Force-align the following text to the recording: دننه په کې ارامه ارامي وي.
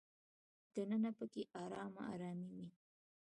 دننه 0.73 1.11
په 1.17 1.25
کې 1.31 1.43
ارامه 1.63 2.01
ارامي 2.13 2.49
وي. 2.55 2.67